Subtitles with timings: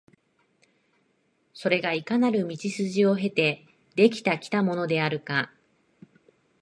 [1.53, 5.51] それがいかなる道筋を経て出来てきたものであるか、